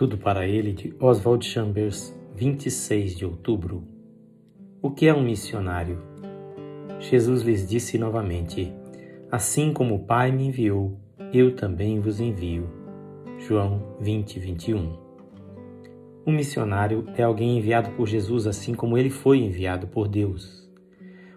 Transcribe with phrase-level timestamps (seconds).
[0.00, 3.84] Tudo para ele de Oswald Chambers, 26 de outubro.
[4.80, 5.98] O que é um missionário?
[6.98, 8.72] Jesus lhes disse novamente:
[9.30, 10.98] Assim como o Pai me enviou,
[11.34, 12.66] eu também vos envio.
[13.40, 14.98] João 20, 21.
[16.26, 20.66] Um missionário é alguém enviado por Jesus assim como ele foi enviado por Deus.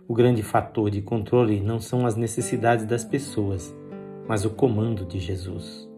[0.07, 3.75] O grande fator de controle não são as necessidades das pessoas,
[4.25, 5.91] mas o comando de Jesus.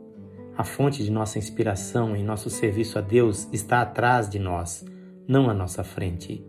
[0.58, 4.86] A fonte de nossa inspiração em nosso serviço a Deus está atrás de nós,
[5.28, 6.46] não à nossa frente.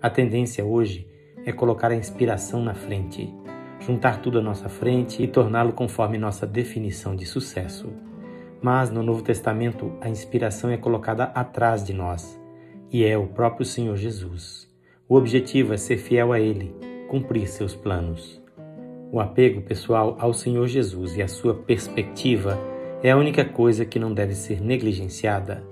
[0.00, 1.08] A tendência hoje
[1.44, 3.34] é colocar a inspiração na frente,
[3.80, 7.92] juntar tudo à nossa frente e torná-lo conforme nossa definição de sucesso.
[8.62, 12.40] Mas no Novo Testamento, a inspiração é colocada atrás de nós,
[12.92, 14.72] e é o próprio Senhor Jesus.
[15.08, 16.72] O objetivo é ser fiel a Ele,
[17.08, 18.40] cumprir seus planos.
[19.10, 22.56] O apego pessoal ao Senhor Jesus e a sua perspectiva
[23.02, 25.62] é a única coisa que não deve ser negligenciada.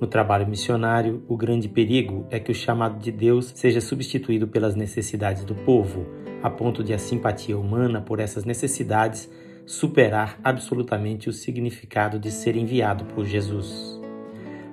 [0.00, 4.74] No trabalho missionário, o grande perigo é que o chamado de Deus seja substituído pelas
[4.74, 6.06] necessidades do povo,
[6.42, 9.30] a ponto de a simpatia humana por essas necessidades
[9.66, 14.00] superar absolutamente o significado de ser enviado por Jesus.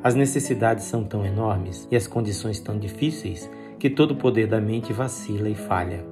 [0.01, 4.61] As necessidades são tão enormes e as condições tão difíceis que todo o poder da
[4.61, 6.05] mente vacila e falha.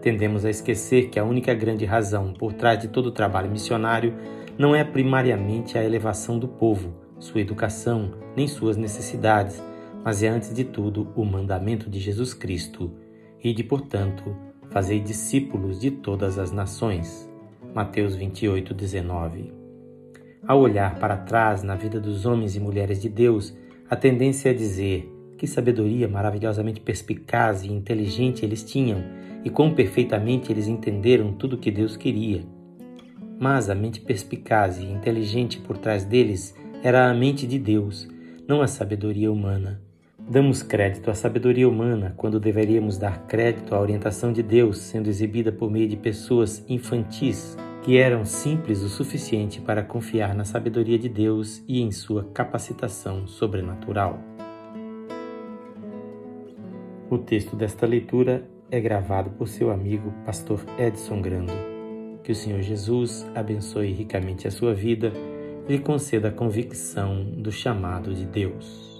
[0.00, 4.14] Tendemos a esquecer que a única grande razão por trás de todo o trabalho missionário
[4.58, 9.62] não é primariamente a elevação do povo, sua educação, nem suas necessidades,
[10.02, 12.90] mas é antes de tudo o mandamento de Jesus Cristo.
[13.42, 14.36] E de, portanto,
[14.70, 17.30] fazei discípulos de todas as nações.
[17.74, 19.52] Mateus 28, 19.
[20.46, 23.54] Ao olhar para trás na vida dos homens e mulheres de Deus,
[23.90, 29.04] a tendência é dizer que sabedoria maravilhosamente perspicaz e inteligente eles tinham
[29.44, 32.55] e quão perfeitamente eles entenderam tudo o que Deus queria.
[33.38, 38.08] Mas a mente perspicaz e inteligente por trás deles era a mente de Deus,
[38.48, 39.82] não a sabedoria humana.
[40.18, 45.52] Damos crédito à sabedoria humana quando deveríamos dar crédito à orientação de Deus sendo exibida
[45.52, 51.08] por meio de pessoas infantis que eram simples o suficiente para confiar na sabedoria de
[51.08, 54.18] Deus e em sua capacitação sobrenatural.
[57.08, 61.75] O texto desta leitura é gravado por seu amigo pastor Edson Grando.
[62.26, 65.12] Que o Senhor Jesus abençoe ricamente a sua vida
[65.68, 68.95] e lhe conceda a convicção do chamado de Deus.